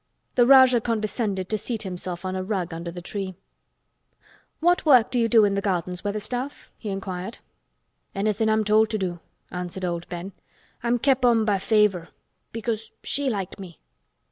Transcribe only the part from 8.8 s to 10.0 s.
to do," answered